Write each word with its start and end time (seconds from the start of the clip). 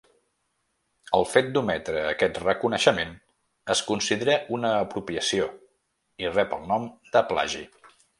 El 1.17 1.25
fet 1.33 1.49
d'ometre 1.57 1.99
aquest 2.13 2.39
reconeixement 2.43 3.13
es 3.73 3.81
considera 3.89 4.37
una 4.57 4.71
apropiació 4.79 5.51
i 6.25 6.33
rep 6.33 6.57
el 6.59 6.65
nom 6.73 6.89
de 7.17 7.23
plagi. 7.33 7.63